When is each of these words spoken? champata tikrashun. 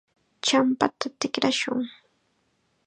champata 0.45 1.07
tikrashun. 1.19 1.81